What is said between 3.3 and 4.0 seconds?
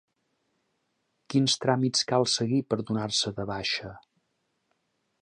de baixa?